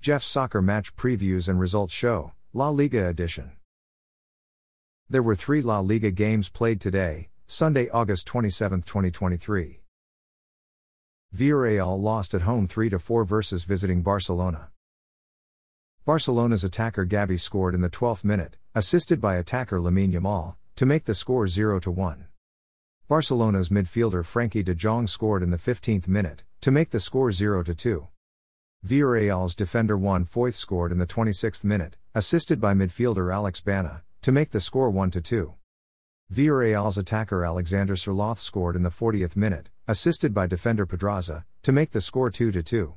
Jeff's 0.00 0.26
Soccer 0.26 0.62
Match 0.62 0.96
Previews 0.96 1.46
and 1.46 1.60
Results 1.60 1.92
Show, 1.92 2.32
La 2.54 2.70
Liga 2.70 3.06
Edition. 3.06 3.52
There 5.10 5.22
were 5.22 5.34
three 5.34 5.60
La 5.60 5.80
Liga 5.80 6.10
games 6.10 6.48
played 6.48 6.80
today, 6.80 7.28
Sunday, 7.46 7.90
August 7.90 8.26
27, 8.26 8.80
2023. 8.80 9.82
Villarreal 11.36 12.00
lost 12.00 12.32
at 12.32 12.40
home 12.40 12.66
3 12.66 12.88
4 12.88 13.24
versus 13.26 13.64
visiting 13.64 14.00
Barcelona. 14.00 14.70
Barcelona's 16.06 16.64
attacker 16.64 17.04
Gavi 17.04 17.38
scored 17.38 17.74
in 17.74 17.82
the 17.82 17.90
12th 17.90 18.24
minute, 18.24 18.56
assisted 18.74 19.20
by 19.20 19.36
attacker 19.36 19.78
Lamine 19.78 20.14
Yamal, 20.14 20.54
to 20.76 20.86
make 20.86 21.04
the 21.04 21.14
score 21.14 21.46
0 21.46 21.78
1. 21.78 22.26
Barcelona's 23.06 23.68
midfielder 23.68 24.24
Frenkie 24.24 24.64
de 24.64 24.74
Jong 24.74 25.06
scored 25.06 25.42
in 25.42 25.50
the 25.50 25.58
15th 25.58 26.08
minute, 26.08 26.42
to 26.62 26.70
make 26.70 26.88
the 26.88 27.00
score 27.00 27.30
0 27.32 27.62
2. 27.64 28.08
Villarreal's 28.86 29.54
defender 29.54 29.98
Juan 29.98 30.24
Foyth 30.24 30.54
scored 30.54 30.90
in 30.90 30.96
the 30.96 31.06
26th 31.06 31.64
minute, 31.64 31.98
assisted 32.14 32.62
by 32.62 32.72
midfielder 32.72 33.32
Alex 33.32 33.60
Baena, 33.60 34.02
to 34.22 34.32
make 34.32 34.52
the 34.52 34.60
score 34.60 34.88
1 34.88 35.10
2. 35.10 35.54
Villarreal's 36.32 36.96
attacker 36.96 37.44
Alexander 37.44 37.94
Sørloth 37.94 38.38
scored 38.38 38.76
in 38.76 38.82
the 38.82 38.88
40th 38.88 39.36
minute, 39.36 39.68
assisted 39.86 40.32
by 40.32 40.46
defender 40.46 40.86
Pedraza, 40.86 41.44
to 41.62 41.72
make 41.72 41.90
the 41.90 42.00
score 42.00 42.30
2 42.30 42.50
2. 42.52 42.96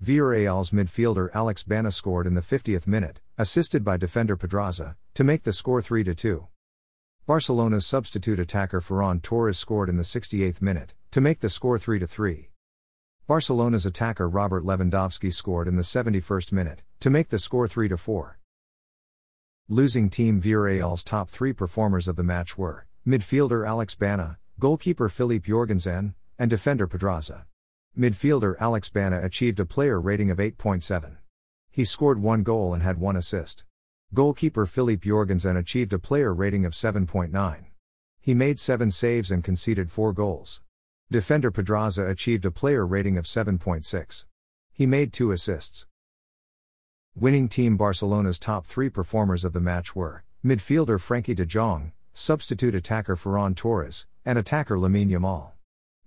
Villarreal's 0.00 0.70
midfielder 0.70 1.28
Alex 1.34 1.64
Baena 1.64 1.90
scored 1.90 2.28
in 2.28 2.34
the 2.34 2.40
50th 2.40 2.86
minute, 2.86 3.20
assisted 3.36 3.82
by 3.82 3.96
defender 3.96 4.36
Pedraza, 4.36 4.96
to 5.14 5.24
make 5.24 5.42
the 5.42 5.52
score 5.52 5.82
3 5.82 6.04
2. 6.04 6.46
Barcelona's 7.26 7.84
substitute 7.84 8.38
attacker 8.38 8.80
Ferran 8.80 9.20
Torres 9.20 9.58
scored 9.58 9.88
in 9.88 9.96
the 9.96 10.04
68th 10.04 10.62
minute, 10.62 10.94
to 11.10 11.20
make 11.20 11.40
the 11.40 11.50
score 11.50 11.80
3 11.80 11.98
3. 11.98 12.50
Barcelona's 13.30 13.86
attacker 13.86 14.28
Robert 14.28 14.64
Lewandowski 14.64 15.32
scored 15.32 15.68
in 15.68 15.76
the 15.76 15.82
71st 15.82 16.50
minute, 16.50 16.82
to 16.98 17.10
make 17.10 17.28
the 17.28 17.38
score 17.38 17.68
3 17.68 17.88
4. 17.88 18.40
Losing 19.68 20.10
team 20.10 20.42
Villarreal's 20.42 21.04
top 21.04 21.30
three 21.30 21.52
performers 21.52 22.08
of 22.08 22.16
the 22.16 22.24
match 22.24 22.58
were 22.58 22.88
midfielder 23.06 23.64
Alex 23.64 23.94
Baena, 23.94 24.38
goalkeeper 24.58 25.08
Philippe 25.08 25.46
Jorgensen, 25.46 26.16
and 26.40 26.50
defender 26.50 26.88
Pedraza. 26.88 27.46
Midfielder 27.96 28.56
Alex 28.58 28.90
Baena 28.90 29.20
achieved 29.22 29.60
a 29.60 29.64
player 29.64 30.00
rating 30.00 30.32
of 30.32 30.38
8.7. 30.38 31.18
He 31.70 31.84
scored 31.84 32.20
one 32.20 32.42
goal 32.42 32.74
and 32.74 32.82
had 32.82 32.98
one 32.98 33.14
assist. 33.14 33.64
Goalkeeper 34.12 34.66
Philippe 34.66 35.06
Jorgensen 35.06 35.56
achieved 35.56 35.92
a 35.92 36.00
player 36.00 36.34
rating 36.34 36.64
of 36.64 36.72
7.9. 36.72 37.66
He 38.20 38.34
made 38.34 38.58
seven 38.58 38.90
saves 38.90 39.30
and 39.30 39.44
conceded 39.44 39.92
four 39.92 40.12
goals. 40.12 40.62
Defender 41.12 41.50
Pedraza 41.50 42.06
achieved 42.06 42.44
a 42.44 42.52
player 42.52 42.86
rating 42.86 43.18
of 43.18 43.24
7.6. 43.24 44.26
He 44.72 44.86
made 44.86 45.12
two 45.12 45.32
assists. 45.32 45.84
Winning 47.16 47.48
team 47.48 47.76
Barcelona's 47.76 48.38
top 48.38 48.64
three 48.64 48.88
performers 48.88 49.44
of 49.44 49.52
the 49.52 49.60
match 49.60 49.96
were 49.96 50.22
midfielder 50.44 51.00
Frenkie 51.00 51.34
de 51.34 51.44
Jong, 51.44 51.90
substitute 52.12 52.76
attacker 52.76 53.16
Ferran 53.16 53.56
Torres, 53.56 54.06
and 54.24 54.38
attacker 54.38 54.78
Lamine 54.78 55.10
Yamal. 55.10 55.50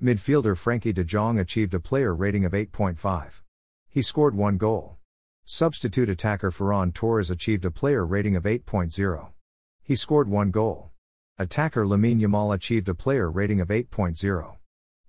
Midfielder 0.02 0.56
Frenkie 0.56 0.94
de 0.94 1.04
Jong 1.04 1.38
achieved 1.38 1.74
a 1.74 1.82
player 1.82 2.16
rating 2.16 2.46
of 2.46 2.54
8.5. 2.54 3.42
He 3.90 4.02
scored 4.02 4.36
one 4.36 4.56
goal. 4.56 5.00
Substitute 5.44 6.08
attacker 6.08 6.50
Ferran 6.50 6.94
Torres 6.94 7.30
achieved 7.30 7.66
a 7.66 7.72
player 7.72 8.06
rating 8.06 8.38
of 8.38 8.44
8.0. 8.44 9.34
He 9.82 9.96
scored 9.98 10.30
one 10.30 10.50
goal. 10.50 10.92
Attacker 11.38 11.86
Lamine 11.86 12.22
Yamal 12.22 12.56
achieved 12.56 12.88
a 12.88 12.96
player 12.96 13.30
rating 13.30 13.60
of 13.60 13.68
8.0. 13.68 14.56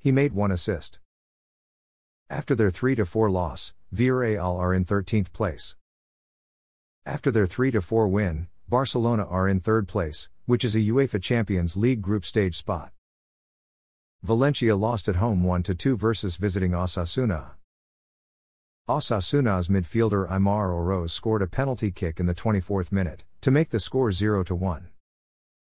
He 0.04 0.12
made 0.12 0.34
one 0.34 0.50
assist. 0.50 0.98
After 2.28 2.54
their 2.54 2.70
3 2.70 2.94
4 2.94 3.30
loss, 3.30 3.72
Villarreal 3.90 4.58
are 4.58 4.74
in 4.74 4.84
13th 4.84 5.32
place. 5.32 5.76
After 7.06 7.30
their 7.30 7.46
3 7.46 7.70
4 7.70 8.08
win, 8.08 8.48
Barcelona 8.68 9.24
are 9.24 9.48
in 9.48 9.60
third 9.60 9.88
place, 9.88 10.28
which 10.44 10.62
is 10.62 10.76
a 10.76 10.80
UEFA 10.80 11.22
Champions 11.22 11.74
League 11.74 12.02
group 12.02 12.26
stage 12.26 12.54
spot. 12.54 12.92
Valencia 14.22 14.76
lost 14.76 15.08
at 15.08 15.16
home 15.16 15.42
1 15.42 15.62
2 15.62 15.96
versus 15.96 16.36
visiting 16.36 16.72
Osasuna. 16.72 17.52
Osasuna's 18.86 19.68
midfielder 19.68 20.28
Aimar 20.28 20.68
Oroz 20.68 21.12
scored 21.12 21.40
a 21.40 21.46
penalty 21.46 21.90
kick 21.90 22.20
in 22.20 22.26
the 22.26 22.34
24th 22.34 22.92
minute, 22.92 23.24
to 23.40 23.50
make 23.50 23.70
the 23.70 23.80
score 23.80 24.12
0 24.12 24.44
1. 24.44 24.88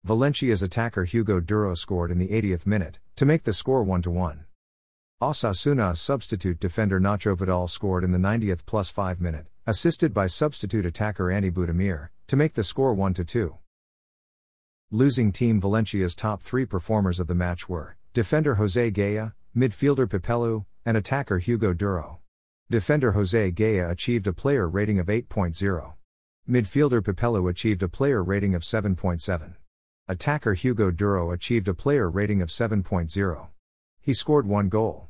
Valencia's 0.04 0.64
attacker 0.64 1.04
Hugo 1.04 1.38
Duro 1.38 1.76
scored 1.76 2.10
in 2.10 2.18
the 2.18 2.26
80th 2.26 2.66
minute, 2.66 2.98
to 3.14 3.24
make 3.24 3.44
the 3.44 3.52
score 3.52 3.84
1 3.84 4.02
1. 4.02 4.44
Osasuna's 5.22 6.00
substitute 6.00 6.58
defender 6.58 6.98
Nacho 6.98 7.38
Vidal 7.38 7.68
scored 7.68 8.02
in 8.02 8.10
the 8.10 8.18
90th 8.18 8.66
plus 8.66 8.90
5 8.90 9.20
minute, 9.20 9.46
assisted 9.64 10.12
by 10.12 10.26
substitute 10.26 10.84
attacker 10.84 11.30
Ante 11.30 11.52
Budimir, 11.52 12.08
to 12.26 12.34
make 12.34 12.54
the 12.54 12.64
score 12.64 12.92
1 12.92 13.14
2. 13.14 13.56
Losing 14.90 15.30
team 15.30 15.60
Valencia's 15.60 16.16
top 16.16 16.42
three 16.42 16.66
performers 16.66 17.20
of 17.20 17.28
the 17.28 17.34
match 17.36 17.68
were 17.68 17.96
defender 18.12 18.56
Jose 18.56 18.90
Gaya, 18.90 19.34
midfielder 19.56 20.08
Pepelu, 20.08 20.64
and 20.84 20.96
attacker 20.96 21.38
Hugo 21.38 21.72
Duro. 21.72 22.18
Defender 22.68 23.12
Jose 23.12 23.52
Gaya 23.52 23.88
achieved 23.88 24.26
a 24.26 24.32
player 24.32 24.68
rating 24.68 24.98
of 24.98 25.06
8.0. 25.06 25.94
Midfielder 26.50 27.00
Pepelu 27.02 27.48
achieved 27.48 27.84
a 27.84 27.88
player 27.88 28.20
rating 28.24 28.56
of 28.56 28.62
7.7. 28.62 29.54
Attacker 30.12 30.52
Hugo 30.52 30.90
Duro 30.90 31.30
achieved 31.30 31.68
a 31.68 31.74
player 31.74 32.10
rating 32.10 32.42
of 32.42 32.50
7.0. 32.50 33.48
He 33.98 34.12
scored 34.12 34.46
one 34.46 34.68
goal. 34.68 35.08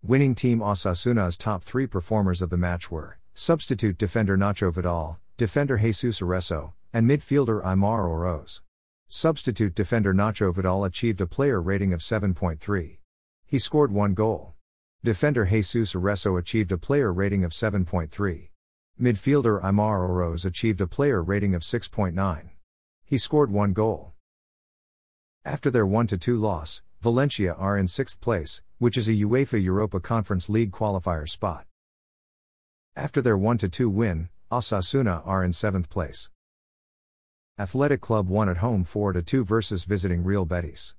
Winning 0.00 0.36
team 0.36 0.60
Osasuna's 0.60 1.36
top 1.36 1.64
three 1.64 1.88
performers 1.88 2.40
of 2.40 2.50
the 2.50 2.56
match 2.56 2.92
were 2.92 3.18
substitute 3.32 3.98
defender 3.98 4.36
Nacho 4.36 4.72
Vidal, 4.72 5.18
defender 5.36 5.78
Jesus 5.78 6.20
Areso, 6.20 6.74
and 6.92 7.10
midfielder 7.10 7.64
Aimar 7.64 8.04
Oroz. 8.04 8.60
Substitute 9.08 9.74
defender 9.74 10.14
Nacho 10.14 10.54
Vidal 10.54 10.84
achieved 10.84 11.20
a 11.20 11.26
player 11.26 11.60
rating 11.60 11.92
of 11.92 11.98
7.3. 11.98 12.98
He 13.44 13.58
scored 13.58 13.90
one 13.90 14.14
goal. 14.14 14.54
Defender 15.02 15.46
Jesus 15.46 15.94
Areso 15.94 16.38
achieved 16.38 16.70
a 16.70 16.78
player 16.78 17.12
rating 17.12 17.42
of 17.42 17.50
7.3. 17.50 18.50
Midfielder 19.02 19.60
Aimar 19.64 20.08
Oroz 20.08 20.46
achieved 20.46 20.80
a 20.80 20.86
player 20.86 21.20
rating 21.20 21.56
of 21.56 21.62
6.9. 21.62 22.50
He 23.06 23.18
scored 23.18 23.50
one 23.50 23.74
goal. 23.74 24.14
After 25.44 25.70
their 25.70 25.86
1 25.86 26.06
2 26.06 26.38
loss, 26.38 26.80
Valencia 27.02 27.52
are 27.52 27.76
in 27.76 27.86
sixth 27.86 28.18
place, 28.22 28.62
which 28.78 28.96
is 28.96 29.08
a 29.08 29.12
UEFA 29.12 29.62
Europa 29.62 30.00
Conference 30.00 30.48
League 30.48 30.72
qualifier 30.72 31.28
spot. 31.28 31.66
After 32.96 33.20
their 33.20 33.36
1 33.36 33.58
2 33.58 33.90
win, 33.90 34.30
Osasuna 34.50 35.20
are 35.26 35.44
in 35.44 35.52
seventh 35.52 35.90
place. 35.90 36.30
Athletic 37.58 38.00
Club 38.00 38.30
won 38.30 38.48
at 38.48 38.58
home 38.58 38.84
4 38.84 39.12
2 39.12 39.44
versus 39.44 39.84
visiting 39.84 40.24
Real 40.24 40.46
Betis. 40.46 40.94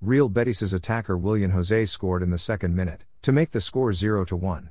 Real 0.00 0.30
Betis's 0.30 0.72
attacker 0.72 1.18
Willian 1.18 1.52
José 1.52 1.86
scored 1.86 2.22
in 2.22 2.30
the 2.30 2.38
second 2.38 2.74
minute, 2.74 3.04
to 3.20 3.32
make 3.32 3.50
the 3.50 3.60
score 3.60 3.92
0 3.92 4.24
1. 4.24 4.70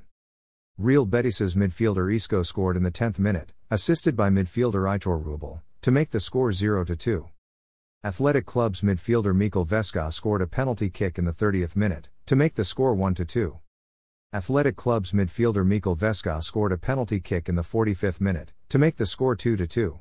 Real 0.76 1.06
Betis's 1.06 1.54
midfielder 1.54 2.12
Isco 2.12 2.42
scored 2.42 2.76
in 2.76 2.82
the 2.82 2.90
10th 2.90 3.20
minute, 3.20 3.52
assisted 3.70 4.16
by 4.16 4.28
midfielder 4.28 4.88
Aitor 4.90 5.24
Ruibal 5.24 5.60
to 5.82 5.90
make 5.90 6.10
the 6.10 6.20
score 6.20 6.52
0 6.52 6.84
2. 6.84 7.26
Athletic 8.04 8.44
Club's 8.44 8.82
midfielder 8.82 9.34
Mikel 9.34 9.64
Vesga 9.64 10.12
scored 10.12 10.42
a 10.42 10.46
penalty 10.46 10.90
kick 10.90 11.18
in 11.18 11.24
the 11.24 11.32
30th 11.32 11.74
minute, 11.74 12.10
to 12.26 12.36
make 12.36 12.54
the 12.54 12.64
score 12.64 12.94
1 12.94 13.14
2. 13.14 13.58
Athletic 14.34 14.76
Club's 14.76 15.12
midfielder 15.12 15.66
Mikel 15.66 15.96
Vesga 15.96 16.42
scored 16.42 16.72
a 16.72 16.78
penalty 16.78 17.18
kick 17.18 17.48
in 17.48 17.54
the 17.54 17.62
45th 17.62 18.20
minute, 18.20 18.52
to 18.68 18.78
make 18.78 18.96
the 18.96 19.06
score 19.06 19.34
2 19.34 19.56
2. 19.56 20.00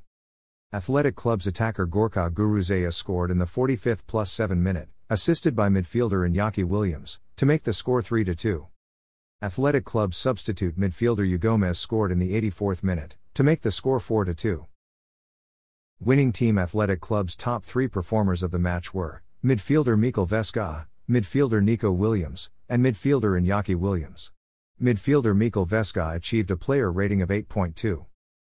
Athletic 0.73 1.15
Club's 1.15 1.47
attacker 1.47 1.85
Gorka 1.85 2.29
Guruzeta 2.29 2.93
scored 2.93 3.31
in 3.31 3.37
the 3.37 3.45
45th 3.45 4.05
plus 4.05 4.29
7 4.31 4.61
minute, 4.61 4.89
assisted 5.09 5.55
by 5.55 5.69
midfielder 5.69 6.29
Iñaki 6.29 6.65
Williams, 6.65 7.19
to 7.37 7.45
make 7.45 7.63
the 7.63 7.73
score 7.73 8.01
3 8.01 8.25
2. 8.25 8.67
Athletic 9.41 9.85
Club's 9.85 10.17
substitute 10.17 10.77
midfielder 10.77 11.25
Ugomez 11.39 11.77
scored 11.77 12.11
in 12.11 12.19
the 12.19 12.33
84th 12.33 12.83
minute, 12.83 13.15
to 13.33 13.43
make 13.43 13.61
the 13.61 13.71
score 13.71 14.01
4 14.01 14.25
2. 14.25 14.65
Winning 16.01 16.31
Team 16.31 16.57
Athletic 16.57 17.01
Club's 17.01 17.35
top 17.35 17.65
three 17.65 17.89
performers 17.89 18.41
of 18.41 18.51
the 18.51 18.57
match 18.57 18.93
were 18.93 19.21
midfielder 19.43 19.99
Mikel 19.99 20.25
Vesga, 20.25 20.85
midfielder 21.09 21.61
Nico 21.61 21.91
Williams, 21.91 22.49
and 22.69 22.81
midfielder 22.85 23.37
Iñaki 23.37 23.75
Williams. 23.75 24.31
Midfielder 24.81 25.35
Mikel 25.35 25.65
Vesga 25.65 26.15
achieved 26.15 26.51
a 26.51 26.55
player 26.55 26.89
rating 26.89 27.21
of 27.21 27.27
8.2. 27.27 28.05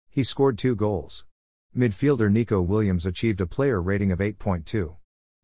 He 0.09 0.23
scored 0.23 0.57
two 0.57 0.75
goals. 0.75 1.25
Midfielder 1.77 2.31
Nico 2.31 2.59
Williams 2.59 3.05
achieved 3.05 3.39
a 3.39 3.45
player 3.45 3.79
rating 3.79 4.11
of 4.11 4.17
8.2. 4.17 4.95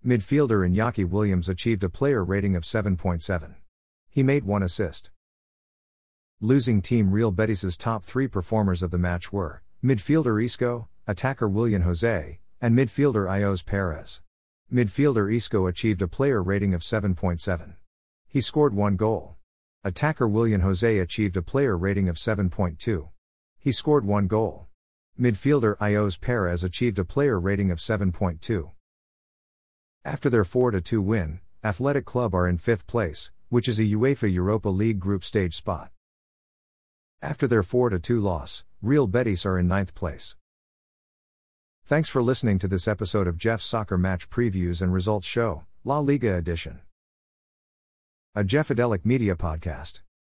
Midfielder 0.03 0.67
Iñaki 0.67 1.07
Williams 1.07 1.47
achieved 1.47 1.83
a 1.83 1.89
player 1.89 2.25
rating 2.25 2.56
of 2.56 2.63
7.7. 2.63 3.53
He 4.09 4.23
made 4.23 4.45
one 4.45 4.63
assist. 4.63 5.11
Losing 6.41 6.81
team 6.81 7.11
Real 7.11 7.31
Betis's 7.31 7.77
top 7.77 8.03
three 8.03 8.27
performers 8.27 8.81
of 8.81 8.89
the 8.89 8.97
match 8.97 9.31
were 9.31 9.61
midfielder 9.83 10.44
Isco, 10.44 10.88
attacker 11.09 11.50
Willian 11.50 11.81
Jose, 11.81 12.39
and 12.61 12.77
midfielder 12.77 13.27
Ios 13.27 13.65
Perez. 13.65 14.21
Midfielder 14.71 15.35
Isco 15.35 15.65
achieved 15.65 16.03
a 16.03 16.07
player 16.07 16.44
rating 16.44 16.75
of 16.75 16.81
7.7. 16.81 17.73
He 18.27 18.41
scored 18.41 18.75
one 18.75 18.95
goal. 18.95 19.38
Attacker 19.83 20.27
Willian 20.27 20.61
Jose 20.61 21.00
achieved 21.00 21.35
a 21.35 21.41
player 21.41 21.75
rating 21.75 22.07
of 22.09 22.17
7.2. 22.17 23.09
He 23.57 23.71
scored 23.71 24.06
one 24.06 24.27
goal. 24.27 24.67
Midfielder 25.19 25.77
Ios 25.77 26.21
Perez 26.21 26.63
achieved 26.63 27.00
a 27.00 27.06
player 27.06 27.39
rating 27.39 27.71
of 27.71 27.79
7.2. 27.79 28.69
After 30.06 30.29
their 30.29 30.45
4 30.45 30.79
2 30.79 31.01
win, 31.01 31.39
Athletic 31.63 32.06
Club 32.06 32.35
are 32.35 32.47
in 32.47 32.57
fifth 32.57 32.85
place, 32.85 33.31
which 33.50 33.67
is 33.67 33.79
a 33.79 33.83
UEFA 33.83 34.31
Europa 34.31 34.69
League 34.69 35.00
group 35.00 35.23
stage 35.23 35.56
spot. 35.56 35.89
After 37.19 37.47
their 37.47 37.63
4 37.63 37.97
2 37.97 38.21
loss, 38.21 38.63
Real 38.83 39.07
Betis 39.07 39.44
are 39.44 39.57
in 39.57 39.67
ninth 39.67 39.95
place. 39.95 40.35
Thanks 41.89 42.07
for 42.07 42.21
listening 42.21 42.59
to 42.59 42.68
this 42.68 42.88
episode 42.88 43.25
of 43.25 43.36
Jeff's 43.36 43.65
Soccer 43.65 43.97
Match 43.97 44.30
Previews 44.30 44.80
and 44.80 44.94
Results 44.94 45.25
Show, 45.25 45.65
La 45.83 45.97
Liga 45.97 46.36
Edition. 46.36 46.81
A 48.36 48.44
Jeffadelic 48.44 49.07
Media 49.07 49.36
Podcast. 49.36 50.01